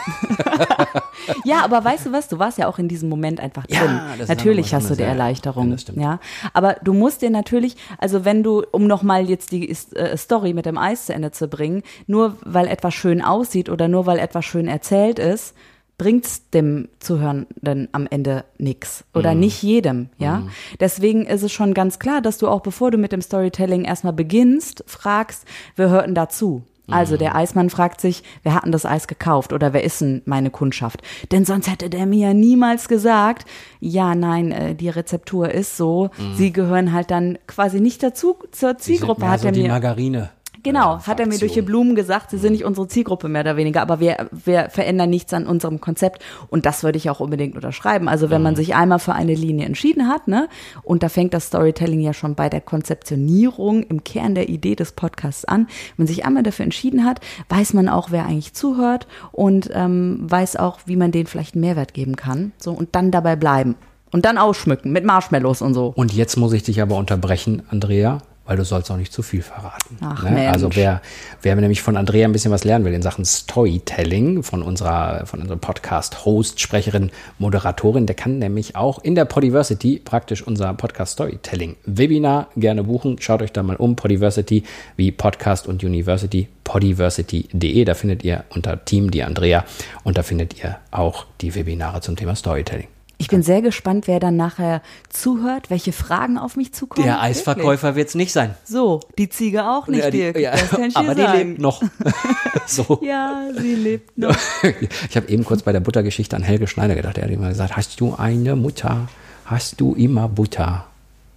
Ja, 1.43 1.63
aber 1.63 1.83
weißt 1.83 2.05
du 2.07 2.11
was? 2.11 2.27
Du 2.27 2.37
warst 2.39 2.57
ja 2.57 2.67
auch 2.67 2.77
in 2.77 2.87
diesem 2.87 3.09
Moment 3.09 3.39
einfach 3.39 3.65
Ja, 3.69 3.79
drin. 3.79 3.99
das 4.11 4.19
ist 4.21 4.27
natürlich 4.29 4.73
hast 4.73 4.89
du 4.89 4.95
die 4.95 5.03
Erleichterung. 5.03 5.65
ja, 5.67 5.71
das 5.71 5.81
stimmt. 5.81 5.97
Ja, 5.99 6.19
aber 6.53 6.75
du 6.83 6.93
musst 6.93 7.21
dir 7.21 7.29
natürlich, 7.31 7.75
also 7.97 8.25
wenn 8.25 8.43
du, 8.43 8.63
um 8.71 8.85
nochmal 8.85 9.27
jetzt 9.29 9.51
die 9.51 9.69
äh, 9.69 10.17
Story 10.17 10.53
mit 10.53 10.65
dem 10.65 10.77
Eis 10.77 11.07
zu 11.07 11.13
Ende 11.13 11.31
zu 11.31 11.47
bringen, 11.47 11.81
nur 12.07 12.37
weil 12.45 12.67
etwas 12.67 12.93
schön 12.93 13.21
aussieht 13.23 13.69
oder 13.69 13.87
nur 13.87 14.05
weil 14.05 14.19
etwas 14.19 14.45
schön 14.45 14.67
erzählt 14.67 15.17
ist, 15.19 15.55
bringt's 15.97 16.49
dem 16.51 16.89
Zuhörenden 16.99 17.87
am 17.93 18.05
Ende 18.09 18.43
nix 18.57 19.03
oder 19.13 19.33
Mhm. 19.33 19.39
nicht 19.39 19.63
jedem, 19.63 20.09
ja. 20.17 20.43
Deswegen 20.79 21.25
ist 21.25 21.41
es 21.41 21.51
schon 21.53 21.73
ganz 21.73 21.99
klar, 21.99 22.21
dass 22.21 22.37
du 22.37 22.47
auch 22.49 22.61
bevor 22.61 22.91
du 22.91 22.97
mit 22.97 23.11
dem 23.13 23.21
Storytelling 23.21 23.85
erstmal 23.85 24.13
beginnst, 24.13 24.83
fragst, 24.87 25.45
wer 25.75 25.89
hört 25.89 26.05
denn 26.07 26.15
dazu? 26.15 26.63
Also 26.93 27.17
der 27.17 27.35
Eismann 27.35 27.69
fragt 27.69 28.01
sich, 28.01 28.23
wer 28.43 28.53
hat 28.53 28.65
denn 28.65 28.71
das 28.71 28.85
Eis 28.85 29.07
gekauft 29.07 29.53
oder 29.53 29.73
wer 29.73 29.83
ist 29.83 30.01
denn 30.01 30.21
meine 30.25 30.49
Kundschaft? 30.51 31.01
Denn 31.31 31.45
sonst 31.45 31.69
hätte 31.69 31.89
der 31.89 32.05
mir 32.05 32.27
ja 32.27 32.33
niemals 32.33 32.87
gesagt, 32.87 33.47
ja, 33.79 34.15
nein, 34.15 34.51
äh, 34.51 34.75
die 34.75 34.89
Rezeptur 34.89 35.49
ist 35.49 35.77
so, 35.77 36.09
sie 36.35 36.51
gehören 36.51 36.93
halt 36.93 37.11
dann 37.11 37.37
quasi 37.47 37.79
nicht 37.79 38.03
dazu 38.03 38.37
zur 38.51 38.73
Die 38.73 38.83
sind 38.83 38.97
Zielgruppe, 38.97 39.21
mehr 39.21 39.31
hat 39.31 39.39
so 39.41 39.47
er 39.47 39.51
die 39.51 39.63
mir 39.63 39.69
Margarine. 39.69 40.29
Genau, 40.65 40.99
hat 41.05 41.19
er 41.19 41.27
mir 41.27 41.37
durch 41.37 41.53
die. 41.53 41.61
Blumen 41.61 41.95
gesagt, 41.95 42.31
sie 42.31 42.37
sind 42.37 42.53
nicht 42.53 42.65
unsere 42.65 42.87
Zielgruppe 42.87 43.29
mehr 43.29 43.41
oder 43.41 43.55
weniger, 43.55 43.81
aber 43.81 43.99
wir, 43.99 44.29
wir 44.31 44.69
verändern 44.69 45.09
nichts 45.09 45.31
an 45.33 45.45
unserem 45.45 45.79
Konzept 45.79 46.23
und 46.49 46.65
das 46.65 46.83
würde 46.83 46.97
ich 46.97 47.09
auch 47.09 47.19
unbedingt 47.19 47.55
unterschreiben. 47.55 48.07
Also 48.07 48.29
wenn 48.29 48.41
man 48.41 48.55
sich 48.55 48.75
einmal 48.75 48.99
für 48.99 49.13
eine 49.13 49.35
Linie 49.35 49.65
entschieden 49.65 50.07
hat, 50.07 50.27
ne, 50.27 50.47
und 50.83 51.03
da 51.03 51.09
fängt 51.09 51.33
das 51.35 51.47
Storytelling 51.47 52.01
ja 52.01 52.13
schon 52.13 52.33
bei 52.33 52.49
der 52.49 52.61
Konzeptionierung 52.61 53.83
im 53.83 54.03
Kern 54.03 54.33
der 54.33 54.49
Idee 54.49 54.75
des 54.75 54.91
Podcasts 54.91 55.45
an. 55.45 55.67
Wenn 55.95 56.05
man 56.05 56.07
sich 56.07 56.25
einmal 56.25 56.43
dafür 56.43 56.65
entschieden 56.65 57.05
hat, 57.05 57.19
weiß 57.49 57.73
man 57.73 57.87
auch, 57.87 58.09
wer 58.11 58.25
eigentlich 58.25 58.53
zuhört 58.53 59.07
und 59.31 59.69
ähm, 59.73 60.19
weiß 60.21 60.55
auch, 60.55 60.79
wie 60.85 60.95
man 60.95 61.11
denen 61.11 61.27
vielleicht 61.27 61.55
einen 61.55 61.61
Mehrwert 61.61 61.93
geben 61.93 62.15
kann. 62.15 62.53
So 62.57 62.71
und 62.71 62.95
dann 62.95 63.11
dabei 63.11 63.35
bleiben. 63.35 63.75
Und 64.11 64.25
dann 64.25 64.37
ausschmücken 64.37 64.91
mit 64.91 65.03
Marshmallows 65.03 65.61
und 65.61 65.73
so. 65.73 65.93
Und 65.95 66.13
jetzt 66.13 66.37
muss 66.37 66.53
ich 66.53 66.63
dich 66.63 66.81
aber 66.81 66.95
unterbrechen, 66.95 67.63
Andrea, 67.69 68.19
weil 68.45 68.57
du 68.57 68.63
sollst 68.63 68.91
auch 68.91 68.97
nicht 68.97 69.11
zu 69.11 69.23
viel 69.23 69.41
verraten. 69.41 69.97
Ach, 70.01 70.23
ne? 70.23 70.49
Also 70.51 70.75
wer, 70.75 71.01
wer 71.41 71.55
nämlich 71.55 71.81
von 71.81 71.97
Andrea 71.97 72.27
ein 72.27 72.31
bisschen 72.31 72.51
was 72.51 72.63
lernen 72.63 72.85
will 72.85 72.93
in 72.93 73.01
Sachen 73.01 73.25
Storytelling 73.25 74.43
von 74.43 74.61
unserer, 74.61 75.25
von 75.25 75.41
unserem 75.41 75.59
Podcast-Host, 75.59 76.59
Sprecherin, 76.59 77.11
Moderatorin, 77.39 78.05
der 78.05 78.15
kann 78.15 78.39
nämlich 78.39 78.75
auch 78.75 78.99
in 78.99 79.15
der 79.15 79.25
Podiversity 79.25 80.01
praktisch 80.03 80.45
unser 80.45 80.73
Podcast 80.73 81.13
Storytelling 81.13 81.75
Webinar 81.85 82.49
gerne 82.55 82.83
buchen. 82.83 83.17
Schaut 83.19 83.41
euch 83.41 83.51
da 83.51 83.63
mal 83.63 83.75
um. 83.75 83.95
Podiversity 83.95 84.63
wie 84.95 85.11
Podcast 85.11 85.67
und 85.67 85.83
University, 85.83 86.47
podiversity.de. 86.63 87.85
Da 87.85 87.93
findet 87.93 88.23
ihr 88.23 88.43
unter 88.49 88.83
Team 88.85 89.09
die 89.09 89.23
Andrea 89.23 89.65
und 90.03 90.17
da 90.17 90.23
findet 90.23 90.61
ihr 90.63 90.77
auch 90.91 91.25
die 91.41 91.55
Webinare 91.55 92.01
zum 92.01 92.15
Thema 92.15 92.35
Storytelling. 92.35 92.94
Ich 93.17 93.27
bin 93.29 93.43
sehr 93.43 93.61
gespannt, 93.61 94.07
wer 94.07 94.19
dann 94.19 94.35
nachher 94.35 94.81
zuhört, 95.09 95.69
welche 95.69 95.93
Fragen 95.93 96.37
auf 96.37 96.55
mich 96.57 96.73
zukommen. 96.73 97.05
Der. 97.05 97.21
Eisverkäufer 97.21 97.95
wird 97.95 98.09
es 98.09 98.15
nicht 98.15 98.33
sein. 98.33 98.55
So, 98.65 98.99
die 99.17 99.29
Ziege 99.29 99.65
auch 99.69 99.87
nicht, 99.87 100.03
Ja, 100.03 100.11
die, 100.11 100.17
Dirk. 100.17 100.37
ja, 100.39 100.53
aber 100.95 101.15
die 101.15 101.21
sagen. 101.21 101.37
lebt 101.49 101.59
noch. 101.61 101.81
so. 102.67 102.99
Ja, 103.03 103.47
sie 103.57 103.75
lebt 103.75 104.17
noch. 104.17 104.35
Ich 105.09 105.15
habe 105.15 105.29
eben 105.29 105.45
kurz 105.45 105.61
bei 105.63 105.71
der 105.71 105.79
Buttergeschichte 105.79 106.35
an 106.35 106.43
Helge 106.43 106.67
Schneider 106.67 106.95
gedacht. 106.95 107.17
Er 107.17 107.23
hat 107.25 107.31
immer 107.31 107.49
gesagt, 107.49 107.77
hast 107.77 107.99
du 108.01 108.15
eine 108.15 108.55
Mutter, 108.55 109.07
hast 109.45 109.79
du 109.79 109.93
immer 109.95 110.27
Butter. 110.27 110.85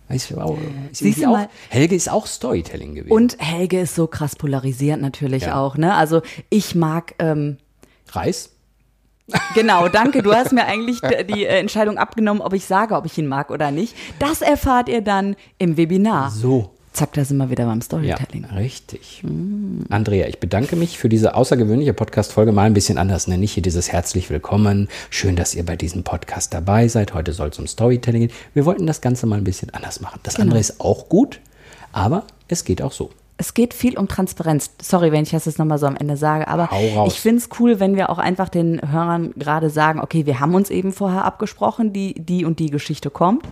Ist 0.09 0.31
du 0.31 0.39
auch, 0.41 0.57
mal- 1.27 1.49
Helge 1.69 1.95
ist 1.95 2.11
auch 2.11 2.27
Storytelling 2.27 2.95
gewesen. 2.95 3.13
Und 3.13 3.37
Helge 3.41 3.81
ist 3.81 3.95
so 3.95 4.07
krass 4.07 4.37
polarisiert 4.37 5.01
natürlich 5.01 5.43
Ja. 5.45 5.61
auch, 5.61 5.77
ne? 5.77 5.95
Also 5.95 6.23
ich 6.49 6.75
mag, 6.75 7.15
ähm, 7.19 7.59
Reis? 8.13 8.51
Genau, 9.55 9.89
danke, 9.89 10.23
du 10.23 10.33
hast 10.33 10.53
mir 10.53 10.65
eigentlich 10.67 11.01
die 11.01 11.45
äh, 11.45 11.59
Entscheidung 11.61 11.99
abgenommen, 11.99 12.41
ob 12.41 12.53
ich 12.55 12.65
sage, 12.65 12.95
ob 12.95 13.07
ich 13.07 13.17
ihn 13.19 13.27
mag 13.27 13.51
oder 13.51 13.71
nicht. 13.71 13.95
Das 14.19 14.41
erfahrt 14.43 14.89
ihr 14.89 15.01
dann 15.03 15.37
im 15.59 15.77
Webinar. 15.77 16.31
So. 16.31 16.71
Zack, 16.95 17.13
da 17.13 17.25
sind 17.25 17.37
wir 17.37 17.49
wieder 17.49 17.65
beim 17.67 17.79
Ja, 17.79 17.85
Storytelling. 17.85 18.45
richtig. 18.47 19.23
Andrea, 19.89 20.27
ich 20.27 20.41
bedanke 20.41 20.75
mich 20.75 20.99
für 20.99 21.09
diese 21.09 21.37
außergewöhnliche 21.37 21.93
Podcast-Folge. 21.93 22.51
Mal 22.51 22.65
ein 22.65 22.75
bisschen 22.75 22.99
anders, 22.99 23.29
nenne 23.29 23.45
ich 23.45 23.53
hier 23.53 23.63
dieses 23.63 23.93
herzlich 23.93 24.31
willkommen. 24.31 24.89
Schön, 25.11 25.37
dass 25.37 25.55
ihr 25.55 25.65
bei 25.65 25.77
diesem 25.77 26.03
Podcast 26.03 26.53
dabei 26.55 26.89
seid. 26.89 27.15
Heute 27.15 27.33
soll 27.35 27.51
es 27.51 27.59
um 27.61 27.69
Storytelling 27.69 28.23
gehen. 28.23 28.33
Wir 28.53 28.65
wollten 28.65 28.85
das 28.87 29.01
Ganze 29.01 29.27
mal 29.27 29.37
ein 29.37 29.45
bisschen 29.45 29.71
anders 29.75 30.01
machen. 30.01 30.19
Das 30.25 30.41
andere 30.41 30.59
ist 30.59 30.81
auch 30.81 31.09
gut, 31.09 31.39
aber 31.93 32.25
es 32.49 32.65
geht 32.65 32.83
auch 32.83 32.93
so. 32.93 33.11
Es 33.39 33.55
geht 33.55 33.73
viel 33.73 33.97
um 33.97 34.09
Transparenz. 34.09 34.73
Sorry, 34.83 35.13
wenn 35.13 35.23
ich 35.23 35.31
das 35.31 35.45
jetzt 35.47 35.59
nochmal 35.59 35.79
so 35.79 35.87
am 35.87 35.97
Ende 35.97 36.17
sage, 36.17 36.49
aber 36.49 36.69
ich 37.07 37.21
finde 37.21 37.39
es 37.39 37.49
cool, 37.59 37.81
wenn 37.81 37.97
wir 37.97 38.11
auch 38.11 38.19
einfach 38.19 38.49
den 38.49 38.81
Hörern 38.91 39.33
gerade 39.37 39.71
sagen, 39.71 40.01
okay, 40.01 40.27
wir 40.27 40.41
haben 40.41 40.55
uns 40.55 40.71
eben 40.71 40.93
vorher 40.93 41.25
abgesprochen, 41.25 41.93
die, 41.93 42.15
die 42.15 42.45
und 42.45 42.59
die 42.59 42.71
Geschichte 42.71 43.11
kommt. 43.11 43.47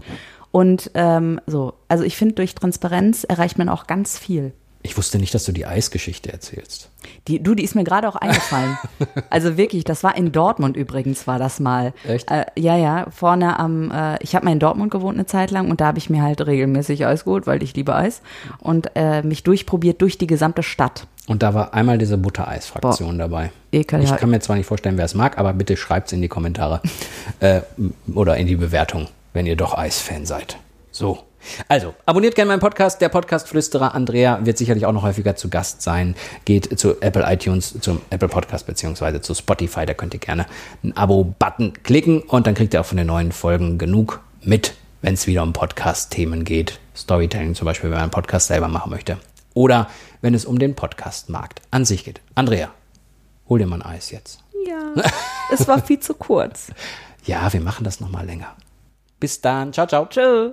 Und 0.51 0.91
ähm, 0.95 1.41
so, 1.47 1.75
also 1.89 2.03
ich 2.03 2.17
finde, 2.17 2.35
durch 2.35 2.55
Transparenz 2.55 3.25
erreicht 3.25 3.59
man 3.59 3.69
auch 3.69 3.87
ganz 3.87 4.19
viel. 4.19 4.53
Ich 4.87 4.97
wusste 4.97 5.19
nicht, 5.19 5.35
dass 5.35 5.45
du 5.45 5.51
die 5.51 5.67
Eisgeschichte 5.67 6.33
erzählst. 6.33 6.91
Die, 7.27 7.43
du, 7.43 7.57
die 7.57 7.65
ist 7.65 7.75
mir 7.75 7.83
gerade 7.83 8.09
auch 8.09 8.15
eingefallen. 8.15 8.79
also 9.31 9.57
wirklich, 9.57 9.83
das 9.83 10.05
war 10.05 10.17
in 10.17 10.31
Dortmund 10.31 10.77
übrigens, 10.77 11.27
war 11.27 11.41
das 11.41 11.59
mal. 11.59 11.93
Echt? 12.07 12.31
Äh, 12.31 12.47
ja, 12.57 12.77
ja, 12.77 13.07
vorne 13.11 13.59
am, 13.59 13.91
äh, 13.91 14.23
ich 14.23 14.37
habe 14.37 14.45
mal 14.45 14.53
in 14.53 14.61
Dortmund 14.61 14.93
gewohnt 14.93 15.17
eine 15.17 15.27
Zeit 15.27 15.51
lang 15.51 15.71
und 15.71 15.81
da 15.81 15.87
habe 15.87 15.99
ich 15.99 16.09
mir 16.09 16.23
halt 16.23 16.47
regelmäßig 16.47 17.05
Eis 17.05 17.25
geholt, 17.25 17.49
weil 17.49 17.65
ich 17.65 17.75
liebe 17.75 17.97
Eis. 17.97 18.23
Und 18.61 18.93
äh, 18.95 19.23
mich 19.23 19.43
durchprobiert 19.43 20.01
durch 20.03 20.19
die 20.19 20.29
gesamte 20.29 20.63
Stadt. 20.63 21.09
Und 21.27 21.43
da 21.43 21.53
war 21.53 21.75
einmal 21.75 21.99
diese 21.99 22.17
Buttereis-Fraktion 22.17 23.19
dabei. 23.19 23.51
Ekelhaft. 23.73 24.13
Ich 24.13 24.21
kann 24.21 24.31
mir 24.31 24.39
zwar 24.39 24.55
nicht 24.55 24.67
vorstellen, 24.67 24.97
wer 24.99 25.05
es 25.05 25.15
mag, 25.15 25.37
aber 25.37 25.53
bitte 25.53 25.77
schreibt 25.77 26.07
es 26.07 26.13
in 26.13 26.23
die 26.23 26.29
Kommentare 26.29 26.81
äh, 27.41 27.63
oder 28.15 28.37
in 28.37 28.47
die 28.47 28.57
Bewertung, 28.57 29.09
wenn 29.33 29.47
ihr 29.47 29.57
doch 29.57 29.77
Eisfan 29.77 30.27
seid. 30.27 30.59
So. 30.97 31.19
Also, 31.69 31.95
abonniert 32.07 32.35
gerne 32.37 32.49
meinen 32.49 32.61
Podcast. 32.61 33.03
Der 33.03 33.11
Podcast-Flüsterer 33.11 33.95
Andrea 33.95 34.41
wird 34.47 34.57
sicherlich 34.57 34.87
auch 34.87 34.93
noch 34.93 35.03
häufiger 35.03 35.37
zu 35.37 35.51
Gast 35.51 35.83
sein. 35.83 36.15
Geht 36.47 36.79
zu 36.79 37.03
Apple 37.03 37.23
iTunes, 37.31 37.79
zum 37.83 38.01
Apple 38.09 38.29
Podcast 38.29 38.67
beziehungsweise 38.67 39.21
zu 39.21 39.35
Spotify. 39.35 39.85
Da 39.85 39.93
könnt 39.93 40.15
ihr 40.15 40.21
gerne 40.21 40.47
einen 40.83 40.97
Abo-Button 40.97 41.75
klicken 41.83 42.23
und 42.23 42.47
dann 42.47 42.55
kriegt 42.55 42.73
ihr 42.73 42.81
auch 42.81 42.87
von 42.87 42.97
den 42.97 43.09
neuen 43.09 43.33
Folgen 43.33 43.77
genug 43.77 44.23
mit, 44.41 44.73
wenn 45.03 45.13
es 45.13 45.27
wieder 45.27 45.43
um 45.43 45.53
Podcast-Themen 45.53 46.45
geht. 46.45 46.81
Storytelling 46.97 47.55
zum 47.55 47.67
Beispiel, 47.67 47.91
wenn 47.91 47.97
man 47.97 48.05
einen 48.05 48.11
Podcast 48.11 48.47
selber 48.47 48.69
machen 48.69 48.89
möchte. 48.89 49.19
Oder 49.53 49.91
wenn 50.23 50.33
es 50.33 50.47
um 50.47 50.59
den 50.59 50.75
Podcast-Markt 50.75 51.61
an 51.71 51.85
sich 51.85 52.05
geht. 52.05 52.23
Andrea, 52.35 52.71
hol 53.51 53.59
dir 53.59 53.67
mal 53.67 53.83
ein 53.83 53.97
Eis 53.97 54.11
jetzt. 54.13 54.41
Ja, 54.67 54.95
es 55.53 55.69
war 55.69 55.83
viel 55.83 56.01
zu 56.01 56.15
kurz. 56.15 56.69
Ja, 57.27 57.53
wir 57.53 57.61
machen 57.61 57.85
das 57.85 58.01
nochmal 58.01 58.25
länger. 58.25 58.57
Bis 59.21 59.41
dann. 59.41 59.73
Ciao, 59.73 59.87
ciao. 59.87 60.07
Tschö. 60.07 60.53